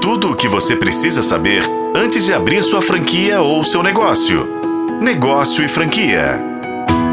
Tudo 0.00 0.30
o 0.30 0.34
que 0.34 0.48
você 0.48 0.74
precisa 0.74 1.22
saber 1.22 1.62
antes 1.94 2.24
de 2.24 2.32
abrir 2.32 2.64
sua 2.64 2.80
franquia 2.80 3.42
ou 3.42 3.62
seu 3.62 3.82
negócio. 3.82 4.48
Negócio 4.98 5.62
e 5.62 5.68
franquia. 5.68 6.42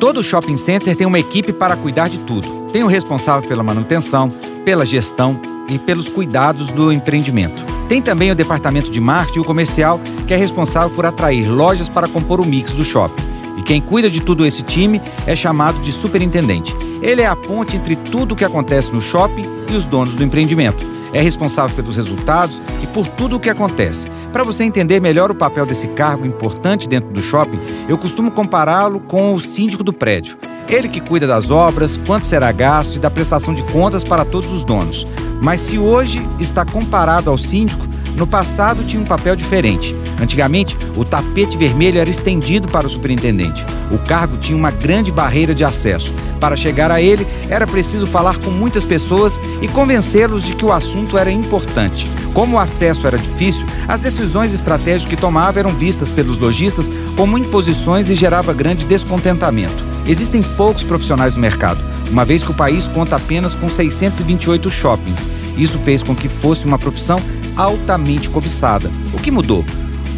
Todo 0.00 0.22
shopping 0.22 0.56
center 0.56 0.96
tem 0.96 1.06
uma 1.06 1.18
equipe 1.18 1.52
para 1.52 1.76
cuidar 1.76 2.08
de 2.08 2.18
tudo. 2.20 2.48
Tem 2.72 2.82
o 2.82 2.86
responsável 2.86 3.46
pela 3.46 3.62
manutenção, 3.62 4.32
pela 4.64 4.86
gestão 4.86 5.38
e 5.68 5.78
pelos 5.78 6.08
cuidados 6.08 6.68
do 6.68 6.90
empreendimento. 6.90 7.62
Tem 7.86 8.00
também 8.00 8.30
o 8.30 8.34
departamento 8.34 8.90
de 8.90 8.98
marketing 8.98 9.40
e 9.40 9.42
o 9.42 9.44
comercial, 9.44 10.00
que 10.26 10.32
é 10.32 10.36
responsável 10.38 10.88
por 10.88 11.04
atrair 11.04 11.50
lojas 11.50 11.88
para 11.90 12.08
compor 12.08 12.40
o 12.40 12.46
mix 12.46 12.72
do 12.72 12.82
shopping. 12.82 13.22
E 13.58 13.62
quem 13.62 13.82
cuida 13.82 14.08
de 14.08 14.22
tudo 14.22 14.46
esse 14.46 14.62
time 14.62 15.02
é 15.26 15.36
chamado 15.36 15.78
de 15.80 15.92
superintendente. 15.92 16.74
Ele 17.02 17.20
é 17.20 17.26
a 17.26 17.36
ponte 17.36 17.76
entre 17.76 17.94
tudo 17.94 18.32
o 18.32 18.36
que 18.36 18.44
acontece 18.44 18.90
no 18.90 19.02
shopping 19.02 19.44
e 19.70 19.76
os 19.76 19.84
donos 19.84 20.14
do 20.14 20.24
empreendimento. 20.24 20.99
É 21.12 21.20
responsável 21.20 21.74
pelos 21.74 21.96
resultados 21.96 22.60
e 22.82 22.86
por 22.86 23.06
tudo 23.06 23.36
o 23.36 23.40
que 23.40 23.50
acontece. 23.50 24.08
Para 24.32 24.44
você 24.44 24.62
entender 24.62 25.00
melhor 25.00 25.30
o 25.30 25.34
papel 25.34 25.66
desse 25.66 25.88
cargo 25.88 26.24
importante 26.24 26.88
dentro 26.88 27.10
do 27.10 27.20
shopping, 27.20 27.58
eu 27.88 27.98
costumo 27.98 28.30
compará-lo 28.30 29.00
com 29.00 29.34
o 29.34 29.40
síndico 29.40 29.82
do 29.82 29.92
prédio. 29.92 30.38
Ele 30.68 30.88
que 30.88 31.00
cuida 31.00 31.26
das 31.26 31.50
obras, 31.50 31.98
quanto 32.06 32.26
será 32.26 32.52
gasto 32.52 32.96
e 32.96 32.98
da 33.00 33.10
prestação 33.10 33.52
de 33.52 33.62
contas 33.64 34.04
para 34.04 34.24
todos 34.24 34.52
os 34.52 34.62
donos. 34.62 35.04
Mas 35.42 35.60
se 35.60 35.78
hoje 35.78 36.24
está 36.38 36.64
comparado 36.64 37.28
ao 37.28 37.36
síndico, 37.36 37.88
no 38.16 38.26
passado 38.26 38.84
tinha 38.84 39.02
um 39.02 39.06
papel 39.06 39.34
diferente. 39.34 39.96
Antigamente, 40.20 40.76
o 40.96 41.04
tapete 41.04 41.56
vermelho 41.56 41.98
era 41.98 42.10
estendido 42.10 42.68
para 42.68 42.86
o 42.86 42.90
superintendente. 42.90 43.64
O 43.90 43.98
cargo 43.98 44.36
tinha 44.36 44.56
uma 44.56 44.70
grande 44.70 45.10
barreira 45.10 45.54
de 45.54 45.64
acesso. 45.64 46.12
Para 46.38 46.56
chegar 46.56 46.90
a 46.90 47.00
ele, 47.00 47.26
era 47.48 47.66
preciso 47.66 48.06
falar 48.06 48.38
com 48.38 48.50
muitas 48.50 48.84
pessoas 48.84 49.40
e 49.60 49.68
convencê-los 49.68 50.44
de 50.44 50.54
que 50.54 50.64
o 50.64 50.72
assunto 50.72 51.18
era 51.18 51.30
importante. 51.30 52.08
Como 52.32 52.56
o 52.56 52.58
acesso 52.58 53.06
era 53.06 53.18
difícil, 53.18 53.66
as 53.88 54.02
decisões 54.02 54.52
estratégicas 54.52 55.06
que 55.06 55.20
tomava 55.20 55.58
eram 55.58 55.72
vistas 55.72 56.10
pelos 56.10 56.38
lojistas 56.38 56.90
como 57.16 57.36
imposições 57.36 58.08
e 58.08 58.14
gerava 58.14 58.52
grande 58.52 58.84
descontentamento. 58.84 59.84
Existem 60.06 60.42
poucos 60.42 60.82
profissionais 60.82 61.34
no 61.34 61.40
mercado, 61.40 61.82
uma 62.10 62.24
vez 62.24 62.42
que 62.42 62.50
o 62.50 62.54
país 62.54 62.88
conta 62.88 63.16
apenas 63.16 63.54
com 63.54 63.68
628 63.68 64.70
shoppings. 64.70 65.28
Isso 65.56 65.78
fez 65.80 66.02
com 66.02 66.14
que 66.14 66.28
fosse 66.28 66.64
uma 66.64 66.78
profissão 66.78 67.20
altamente 67.56 68.30
cobiçada. 68.30 68.90
O 69.12 69.18
que 69.18 69.30
mudou? 69.30 69.64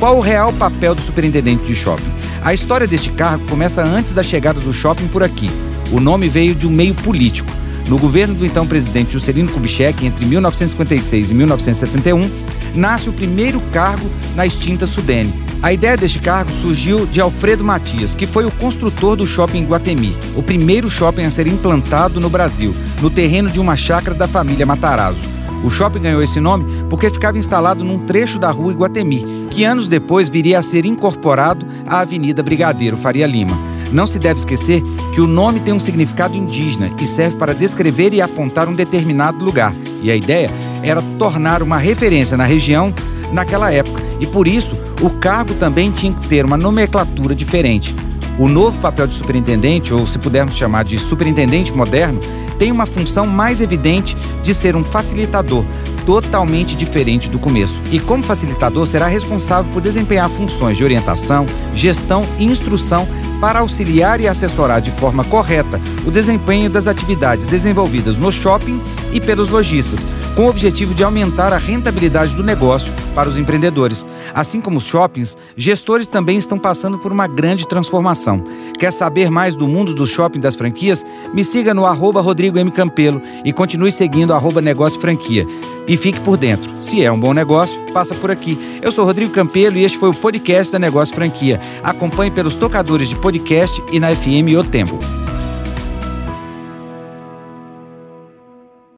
Qual 0.00 0.16
o 0.16 0.20
real 0.20 0.50
papel 0.50 0.94
do 0.94 1.00
superintendente 1.02 1.62
de 1.66 1.74
shopping? 1.74 2.10
A 2.42 2.54
história 2.54 2.86
deste 2.86 3.10
cargo 3.10 3.44
começa 3.44 3.82
antes 3.84 4.14
da 4.14 4.22
chegada 4.22 4.58
do 4.58 4.72
shopping 4.72 5.06
por 5.08 5.22
aqui. 5.22 5.50
O 5.92 6.00
nome 6.00 6.26
veio 6.26 6.54
de 6.54 6.66
um 6.66 6.70
meio 6.70 6.94
político. 6.94 7.52
No 7.86 7.98
governo 7.98 8.34
do 8.34 8.46
então 8.46 8.66
presidente 8.66 9.12
Juscelino 9.12 9.52
Kubitschek, 9.52 10.06
entre 10.06 10.24
1956 10.24 11.30
e 11.32 11.34
1961, 11.34 12.30
nasce 12.74 13.10
o 13.10 13.12
primeiro 13.12 13.60
cargo 13.72 14.08
na 14.34 14.46
extinta 14.46 14.86
Sudene. 14.86 15.34
A 15.62 15.70
ideia 15.70 15.98
deste 15.98 16.18
cargo 16.18 16.50
surgiu 16.50 17.04
de 17.04 17.20
Alfredo 17.20 17.62
Matias, 17.62 18.14
que 18.14 18.26
foi 18.26 18.46
o 18.46 18.50
construtor 18.52 19.16
do 19.16 19.26
shopping 19.26 19.66
Guatemi, 19.66 20.16
o 20.34 20.42
primeiro 20.42 20.88
shopping 20.88 21.24
a 21.24 21.30
ser 21.30 21.46
implantado 21.46 22.18
no 22.18 22.30
Brasil, 22.30 22.74
no 23.02 23.10
terreno 23.10 23.50
de 23.50 23.60
uma 23.60 23.76
chácara 23.76 24.16
da 24.16 24.26
família 24.26 24.64
Matarazzo. 24.64 25.29
O 25.62 25.70
shopping 25.70 26.00
ganhou 26.00 26.22
esse 26.22 26.40
nome 26.40 26.84
porque 26.88 27.10
ficava 27.10 27.38
instalado 27.38 27.84
num 27.84 27.98
trecho 27.98 28.38
da 28.38 28.50
rua 28.50 28.72
Iguatemi, 28.72 29.48
que 29.50 29.64
anos 29.64 29.86
depois 29.86 30.28
viria 30.28 30.58
a 30.58 30.62
ser 30.62 30.86
incorporado 30.86 31.66
à 31.86 32.00
Avenida 32.00 32.42
Brigadeiro 32.42 32.96
Faria 32.96 33.26
Lima. 33.26 33.58
Não 33.92 34.06
se 34.06 34.18
deve 34.18 34.38
esquecer 34.38 34.82
que 35.14 35.20
o 35.20 35.26
nome 35.26 35.60
tem 35.60 35.74
um 35.74 35.80
significado 35.80 36.36
indígena 36.36 36.90
e 37.00 37.06
serve 37.06 37.36
para 37.36 37.54
descrever 37.54 38.14
e 38.14 38.20
apontar 38.20 38.68
um 38.68 38.74
determinado 38.74 39.44
lugar. 39.44 39.74
E 40.02 40.10
a 40.10 40.16
ideia 40.16 40.50
era 40.82 41.02
tornar 41.18 41.62
uma 41.62 41.76
referência 41.76 42.36
na 42.36 42.44
região 42.44 42.94
naquela 43.32 43.72
época. 43.72 44.00
E 44.20 44.26
por 44.26 44.46
isso, 44.46 44.76
o 45.02 45.10
cargo 45.10 45.54
também 45.54 45.90
tinha 45.90 46.12
que 46.12 46.28
ter 46.28 46.44
uma 46.44 46.56
nomenclatura 46.56 47.34
diferente. 47.34 47.94
O 48.38 48.48
novo 48.48 48.78
papel 48.80 49.06
de 49.06 49.14
superintendente, 49.14 49.92
ou 49.92 50.06
se 50.06 50.18
pudermos 50.18 50.56
chamar 50.56 50.84
de 50.84 50.98
superintendente 50.98 51.74
moderno, 51.74 52.20
tem 52.60 52.70
uma 52.70 52.84
função 52.84 53.26
mais 53.26 53.62
evidente 53.62 54.14
de 54.42 54.52
ser 54.52 54.76
um 54.76 54.84
facilitador, 54.84 55.64
totalmente 56.04 56.76
diferente 56.76 57.30
do 57.30 57.38
começo. 57.38 57.80
E 57.90 57.98
como 57.98 58.22
facilitador, 58.22 58.86
será 58.86 59.06
responsável 59.06 59.72
por 59.72 59.80
desempenhar 59.80 60.28
funções 60.28 60.76
de 60.76 60.84
orientação, 60.84 61.46
gestão 61.74 62.26
e 62.38 62.44
instrução 62.44 63.08
para 63.40 63.60
auxiliar 63.60 64.20
e 64.20 64.28
assessorar 64.28 64.82
de 64.82 64.90
forma 64.90 65.24
correta 65.24 65.80
o 66.06 66.10
desempenho 66.10 66.68
das 66.68 66.86
atividades 66.86 67.46
desenvolvidas 67.46 68.16
no 68.16 68.30
shopping 68.30 68.78
e 69.10 69.18
pelos 69.18 69.48
lojistas, 69.48 70.04
com 70.34 70.42
o 70.42 70.48
objetivo 70.48 70.94
de 70.94 71.02
aumentar 71.02 71.52
a 71.52 71.58
rentabilidade 71.58 72.34
do 72.34 72.42
negócio 72.42 72.92
para 73.14 73.28
os 73.28 73.38
empreendedores. 73.38 74.06
Assim 74.34 74.60
como 74.60 74.78
os 74.78 74.84
shoppings, 74.84 75.36
gestores 75.56 76.06
também 76.06 76.38
estão 76.38 76.58
passando 76.58 76.98
por 76.98 77.12
uma 77.12 77.26
grande 77.26 77.66
transformação. 77.66 78.44
Quer 78.78 78.92
saber 78.92 79.30
mais 79.30 79.56
do 79.56 79.66
mundo 79.66 79.94
do 79.94 80.06
shopping 80.06 80.40
das 80.40 80.56
franquias? 80.56 81.04
Me 81.34 81.44
siga 81.44 81.74
no 81.74 81.84
arroba 81.84 82.20
Rodrigo 82.20 82.58
M. 82.58 82.70
Campelo 82.70 83.20
e 83.44 83.52
continue 83.52 83.92
seguindo 83.92 84.32
arroba 84.32 84.60
Negócio 84.60 85.00
Franquia. 85.00 85.46
E 85.86 85.96
fique 85.96 86.20
por 86.20 86.36
dentro. 86.36 86.70
Se 86.80 87.04
é 87.04 87.10
um 87.10 87.18
bom 87.18 87.34
negócio, 87.34 87.78
passa 87.92 88.14
por 88.14 88.30
aqui. 88.30 88.78
Eu 88.80 88.92
sou 88.92 89.04
Rodrigo 89.04 89.32
Campelo 89.32 89.76
e 89.76 89.84
este 89.84 89.98
foi 89.98 90.08
o 90.08 90.14
podcast 90.14 90.72
da 90.72 90.78
Negócio 90.78 91.14
Franquia. 91.14 91.60
Acompanhe 91.82 92.30
pelos 92.30 92.54
tocadores 92.54 93.08
de 93.08 93.16
podcast 93.16 93.82
e 93.90 93.98
na 93.98 94.14
FM 94.14 94.54
O 94.58 94.64
Tempo. 94.64 95.19